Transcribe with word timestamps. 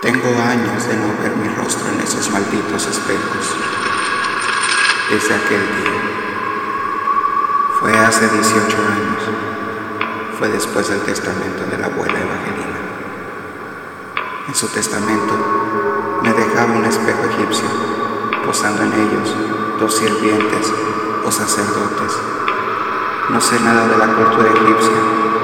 Tengo 0.00 0.28
años 0.28 0.88
de 0.88 0.96
no 0.96 1.08
ver 1.20 1.36
mi 1.36 1.48
rostro 1.56 1.86
en 1.92 2.00
esos 2.00 2.30
malditos 2.30 2.86
espejos. 2.86 3.54
Desde 5.10 5.34
aquel 5.34 5.60
día. 5.60 6.00
Fue 7.78 7.94
hace 7.98 8.26
18 8.26 8.76
años. 8.78 9.22
Fue 10.38 10.48
después 10.48 10.88
del 10.88 11.00
testamento 11.00 11.66
de 11.70 11.76
la 11.76 11.88
abuela 11.88 12.18
Evangelina. 12.18 12.78
En 14.48 14.54
su 14.54 14.68
testamento 14.68 15.34
me 16.22 16.32
dejaba 16.32 16.72
un 16.72 16.84
espejo 16.86 17.22
egipcio, 17.34 17.68
posando 18.46 18.82
en 18.84 18.94
ellos 18.94 19.36
dos 19.78 19.98
sirvientes 19.98 20.72
o 21.26 21.30
sacerdotes. 21.30 22.16
No 23.28 23.38
sé 23.38 23.60
nada 23.60 23.86
de 23.86 23.98
la 23.98 24.06
cultura 24.06 24.48
egipcia, 24.48 24.96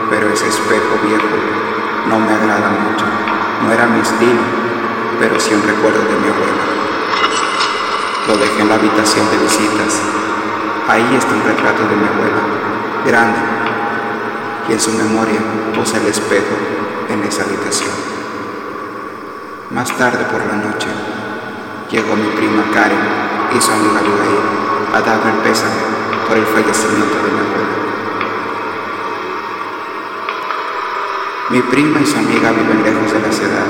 pero 0.08 0.30
ese 0.30 0.48
espejo 0.48 0.96
viejo 1.06 1.36
no 2.08 2.20
me 2.20 2.32
agrada 2.32 2.70
mucho. 2.70 3.15
No 3.62 3.72
era 3.72 3.86
mi 3.86 4.00
estilo, 4.00 4.42
pero 5.18 5.40
sí 5.40 5.54
un 5.54 5.62
recuerdo 5.62 6.00
de 6.00 6.16
mi 6.20 6.28
abuela. 6.28 6.64
Lo 8.28 8.36
dejé 8.36 8.60
en 8.60 8.68
la 8.68 8.74
habitación 8.74 9.30
de 9.30 9.38
visitas. 9.38 10.00
Ahí 10.88 11.16
está 11.16 11.34
un 11.34 11.44
retrato 11.44 11.82
de 11.82 11.96
mi 11.96 12.06
abuela, 12.06 12.42
grande, 13.06 13.38
y 14.68 14.72
en 14.72 14.80
su 14.80 14.92
memoria 14.92 15.40
puse 15.74 15.96
el 15.96 16.06
espejo 16.06 16.54
en 17.08 17.22
esa 17.24 17.42
habitación. 17.42 17.90
Más 19.70 19.96
tarde 19.96 20.24
por 20.30 20.44
la 20.46 20.56
noche, 20.56 20.88
llegó 21.90 22.14
mi 22.14 22.28
prima 22.36 22.62
Karen 22.72 22.98
y 23.56 23.60
su 23.60 23.72
amiga 23.72 23.98
Abigail 23.98 24.66
a 24.94 25.00
darme 25.00 25.32
el 25.32 25.38
pésame 25.38 25.74
por 26.28 26.36
el 26.36 26.46
fallecimiento 26.46 27.16
de 27.16 27.32
mi 27.32 27.40
abuela. 27.40 27.65
Mi 31.48 31.60
prima 31.62 32.00
y 32.00 32.06
su 32.06 32.18
amiga 32.18 32.50
viven 32.50 32.82
lejos 32.82 33.12
de 33.12 33.20
la 33.20 33.30
ciudad. 33.30 33.66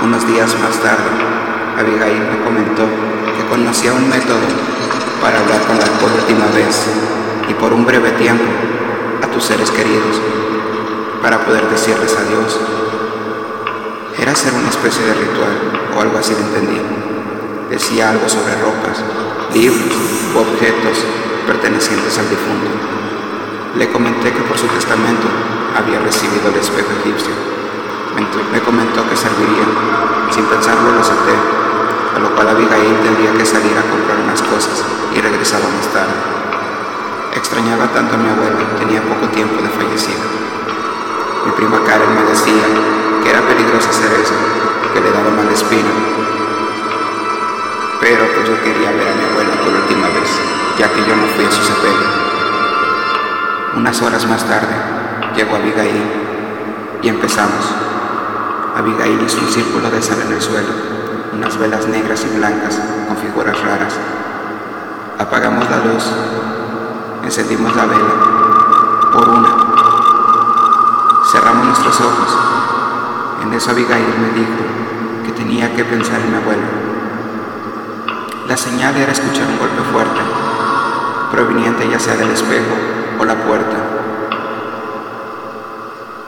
Unos 0.00 0.24
días 0.28 0.54
más 0.60 0.78
tarde, 0.78 1.10
Abigail 1.76 2.20
me 2.30 2.44
comentó 2.44 2.84
que 3.36 3.44
conocía 3.50 3.92
un 3.92 4.08
método 4.08 4.46
para 5.20 5.40
hablar 5.40 5.60
con 5.62 5.76
la 5.76 5.86
por 5.98 6.12
última 6.12 6.46
vez 6.54 6.86
y 7.48 7.54
por 7.54 7.72
un 7.72 7.84
breve 7.84 8.12
tiempo 8.12 8.44
a 9.24 9.26
tus 9.26 9.42
seres 9.42 9.72
queridos, 9.72 10.20
para 11.20 11.44
poder 11.44 11.68
decirles 11.68 12.16
adiós. 12.16 12.60
Era 14.16 14.32
hacer 14.32 14.54
una 14.54 14.68
especie 14.68 15.04
de 15.04 15.14
ritual 15.14 15.58
o 15.96 16.00
algo 16.00 16.16
así 16.18 16.32
lo 16.32 16.46
entendí. 16.46 16.80
Decía 17.70 18.10
algo 18.10 18.28
sobre 18.28 18.54
ropas, 18.62 19.02
libros 19.52 19.98
u 20.32 20.38
objetos 20.38 21.04
pertenecientes 21.44 22.16
al 22.18 22.30
difunto. 22.30 22.70
Le 23.76 23.90
comenté 23.90 24.32
que 24.32 24.42
por 24.42 24.56
su 24.56 24.68
testamento 24.68 25.26
había 25.74 25.98
recibido 25.98 26.48
el 26.48 26.56
espejo 26.56 26.90
egipcio. 27.02 27.34
Me 28.52 28.60
comentó 28.60 29.02
que 29.08 29.16
serviría. 29.16 29.66
Sin 30.30 30.44
pensarlo 30.46 30.92
lo 30.92 31.00
acepté, 31.00 31.34
a 32.14 32.18
lo 32.18 32.30
cual 32.34 32.48
Abigail 32.48 32.96
tendría 33.02 33.32
que 33.34 33.44
salir 33.44 33.76
a 33.76 33.82
comprar 33.82 34.18
unas 34.22 34.40
cosas 34.42 34.84
y 35.14 35.20
regresaba 35.20 35.66
más 35.68 35.86
tarde. 35.92 36.14
Extrañaba 37.34 37.86
tanto 37.88 38.14
a 38.14 38.18
mi 38.18 38.28
abuela, 38.30 38.62
tenía 38.78 39.02
poco 39.02 39.26
tiempo 39.28 39.60
de 39.62 39.68
fallecida. 39.68 40.22
Mi 41.46 41.52
prima 41.52 41.82
Karen 41.84 42.14
me 42.14 42.22
decía 42.22 42.66
que 43.22 43.30
era 43.30 43.42
peligroso 43.42 43.90
hacer 43.90 44.12
eso, 44.14 44.34
que 44.92 45.00
le 45.00 45.10
daba 45.10 45.30
mala 45.30 45.52
espina. 45.52 45.90
Pero 48.00 48.26
pues 48.34 48.48
yo 48.48 48.62
quería 48.62 48.92
ver 48.92 49.08
a 49.08 49.14
mi 49.14 49.24
abuela 49.24 49.54
por 49.62 49.74
última 49.74 50.08
vez, 50.08 50.30
ya 50.78 50.88
que 50.88 51.04
yo 51.04 51.16
no 51.16 51.26
fui 51.34 51.44
a 51.44 51.50
su 51.50 51.62
sepelio. 51.62 52.08
Unas 53.74 54.00
horas 54.02 54.26
más 54.26 54.44
tarde 54.44 54.93
llegó 55.34 55.56
Abigail 55.56 56.02
y 57.02 57.08
empezamos. 57.08 57.64
Abigail 58.76 59.20
hizo 59.24 59.38
un 59.40 59.48
círculo 59.48 59.90
de 59.90 60.02
sal 60.02 60.18
en 60.26 60.32
el 60.32 60.40
suelo, 60.40 60.68
unas 61.32 61.56
velas 61.58 61.86
negras 61.86 62.24
y 62.24 62.36
blancas 62.36 62.80
con 63.06 63.16
figuras 63.16 63.60
raras. 63.60 63.94
Apagamos 65.18 65.68
la 65.70 65.78
luz, 65.78 66.04
encendimos 67.24 67.74
la 67.76 67.86
vela, 67.86 69.12
por 69.12 69.28
una. 69.28 69.48
Cerramos 71.30 71.66
nuestros 71.66 72.00
ojos. 72.00 72.38
En 73.42 73.52
eso 73.52 73.70
Abigail 73.70 74.14
me 74.20 74.38
dijo 74.38 74.62
que 75.24 75.32
tenía 75.32 75.74
que 75.74 75.84
pensar 75.84 76.20
en 76.20 76.30
mi 76.30 76.36
abuelo. 76.36 76.62
La 78.48 78.56
señal 78.56 78.96
era 78.96 79.12
escuchar 79.12 79.46
un 79.48 79.58
golpe 79.58 79.82
fuerte, 79.92 80.20
proveniente 81.30 81.88
ya 81.88 81.98
sea 81.98 82.16
del 82.16 82.30
espejo 82.30 82.74
o 83.18 83.24
la 83.24 83.34
puerta. 83.34 83.93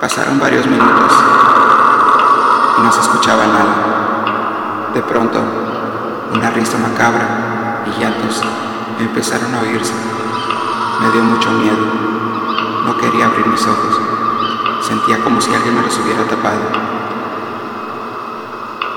Pasaron 0.00 0.38
varios 0.38 0.66
minutos 0.66 1.12
y 2.78 2.82
no 2.82 2.92
se 2.92 3.00
escuchaba 3.00 3.46
nada. 3.46 4.90
De 4.92 5.00
pronto, 5.00 5.40
una 6.34 6.50
risa 6.50 6.76
macabra 6.76 7.82
y 7.86 7.98
llantos 8.00 8.42
empezaron 9.00 9.54
a 9.54 9.60
oírse. 9.60 9.94
Me 11.00 11.10
dio 11.12 11.22
mucho 11.22 11.50
miedo. 11.50 11.86
No 12.84 12.98
quería 12.98 13.24
abrir 13.24 13.46
mis 13.46 13.62
ojos. 13.66 13.98
Sentía 14.82 15.18
como 15.24 15.40
si 15.40 15.54
alguien 15.54 15.74
me 15.74 15.80
los 15.80 15.98
hubiera 15.98 16.24
tapado. 16.24 16.60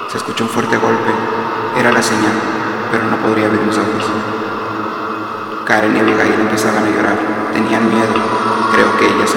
Se 0.09 0.17
escuchó 0.17 0.43
un 0.43 0.49
fuerte 0.49 0.75
golpe. 0.75 1.11
Era 1.77 1.93
la 1.93 2.03
señal, 2.03 2.33
pero 2.91 3.05
no 3.05 3.15
podría 3.17 3.45
abrir 3.45 3.61
mis 3.61 3.77
ojos. 3.77 4.05
Karen 5.65 5.95
y 5.95 5.99
Abigail 6.01 6.41
empezaban 6.41 6.83
a 6.83 6.89
llorar. 6.89 7.17
Tenían 7.53 7.87
miedo. 7.89 8.13
Creo 8.73 8.97
que 8.97 9.05
ellas. 9.05 9.35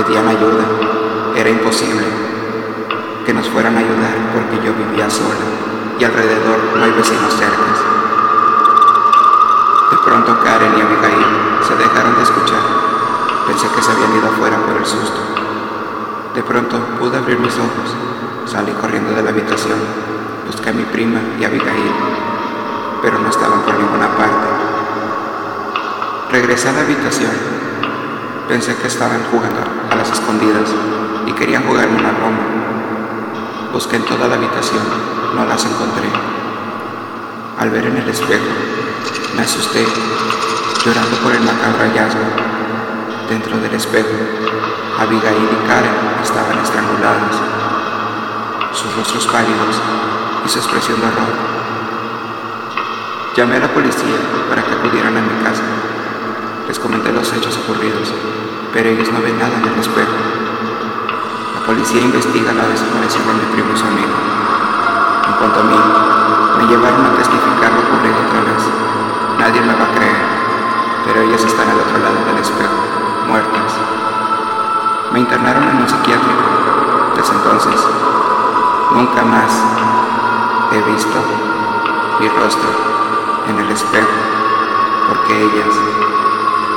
Pedían 0.00 0.28
ayuda. 0.28 0.64
Era 1.36 1.50
imposible 1.50 2.06
que 3.26 3.34
nos 3.34 3.46
fueran 3.50 3.76
a 3.76 3.80
ayudar 3.80 4.16
porque 4.32 4.56
yo 4.64 4.72
vivía 4.72 5.10
sola 5.10 5.44
y 5.98 6.04
alrededor 6.04 6.56
no 6.74 6.82
hay 6.82 6.92
vecinos 6.92 7.34
cercas. 7.34 7.76
De 9.90 9.98
pronto 9.98 10.40
Karen 10.42 10.72
y 10.72 10.80
Abigail 10.80 11.26
se 11.68 11.76
dejaron 11.76 12.16
de 12.16 12.22
escuchar. 12.22 12.62
Pensé 13.46 13.68
que 13.68 13.82
se 13.82 13.92
habían 13.92 14.16
ido 14.16 14.28
afuera 14.28 14.56
por 14.64 14.78
el 14.78 14.86
susto. 14.86 15.20
De 16.34 16.42
pronto 16.44 16.78
pude 16.98 17.18
abrir 17.18 17.38
mis 17.38 17.58
ojos. 17.58 17.94
Salí 18.46 18.72
corriendo 18.80 19.12
de 19.12 19.22
la 19.22 19.28
habitación. 19.28 19.78
Busqué 20.46 20.70
a 20.70 20.72
mi 20.72 20.84
prima 20.84 21.20
y 21.38 21.44
Abigail 21.44 21.92
pero 23.02 23.18
no 23.18 23.28
estaban 23.28 23.60
por 23.62 23.78
ninguna 23.78 24.08
parte. 24.16 24.48
Regresé 26.32 26.70
a 26.70 26.72
la 26.72 26.80
habitación. 26.80 27.49
Pensé 28.50 28.74
que 28.74 28.88
estaban 28.88 29.22
jugando 29.30 29.60
a 29.92 29.94
las 29.94 30.10
escondidas 30.10 30.74
y 31.24 31.32
querían 31.34 31.62
jugarme 31.68 32.00
una 32.00 32.10
broma. 32.10 32.40
Busqué 33.72 33.94
en 33.94 34.04
toda 34.04 34.26
la 34.26 34.34
habitación, 34.34 34.82
no 35.36 35.46
las 35.46 35.64
encontré. 35.64 36.10
Al 37.60 37.70
ver 37.70 37.86
en 37.86 37.98
el 37.98 38.08
espejo, 38.08 38.50
me 39.36 39.42
asusté, 39.42 39.86
llorando 40.84 41.16
por 41.18 41.30
el 41.30 41.42
macabro 41.42 41.78
hallazgo. 41.78 42.26
Dentro 43.28 43.56
del 43.56 43.72
espejo, 43.72 44.18
Abigail 44.98 45.44
y 45.44 45.68
Karen 45.68 45.94
estaban 46.20 46.58
estranguladas, 46.58 47.36
sus 48.72 48.96
rostros 48.96 49.28
pálidos 49.28 49.80
y 50.44 50.48
su 50.48 50.58
expresión 50.58 51.00
de 51.00 51.06
horror 51.06 51.50
Llamé 53.36 53.58
a 53.58 53.60
la 53.60 53.68
policía 53.68 54.18
para 54.48 54.64
que 54.64 54.74
acudieran 54.74 55.16
a 55.16 55.20
mi 55.20 55.44
casa. 55.44 55.79
Les 56.70 56.78
comenté 56.78 57.10
los 57.10 57.26
hechos 57.32 57.58
ocurridos, 57.66 58.14
pero 58.72 58.90
ellos 58.90 59.10
no 59.10 59.20
ven 59.20 59.36
nada 59.36 59.58
en 59.58 59.72
el 59.74 59.80
espejo. 59.80 60.14
La 61.58 61.66
policía 61.66 62.00
investiga 62.00 62.52
la 62.52 62.62
desaparición 62.62 63.26
de 63.26 63.34
mi 63.34 63.46
primo 63.50 63.74
y 63.74 63.76
su 63.76 63.84
amigo. 63.90 64.14
En 65.26 65.34
cuanto 65.34 65.58
a 65.58 65.64
mí, 65.64 65.80
me 66.58 66.70
llevaron 66.70 67.06
a 67.06 67.16
testificar 67.18 67.74
lo 67.74 67.80
ocurrido 67.82 68.14
otra 68.22 68.46
vez. 68.46 68.62
Nadie 69.40 69.60
me 69.62 69.74
va 69.74 69.82
a 69.82 69.94
creer, 69.98 70.22
pero 71.06 71.22
ellos 71.22 71.42
están 71.42 71.70
al 71.70 71.80
otro 71.80 71.98
lado 71.98 72.22
del 72.30 72.38
espejo, 72.38 72.78
muertas. 73.26 73.74
Me 75.12 75.18
internaron 75.18 75.64
en 75.70 75.76
un 75.76 75.88
psiquiátrico. 75.88 76.46
Desde 77.16 77.34
entonces, 77.34 77.80
nunca 78.94 79.24
más 79.24 79.50
he 80.70 80.80
visto 80.88 81.18
mi 82.20 82.28
rostro 82.28 82.70
en 83.48 83.58
el 83.58 83.70
espejo, 83.72 84.14
porque 85.08 85.34
ellas 85.34 85.74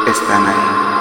están 0.08 0.46
ahí. 0.46 0.93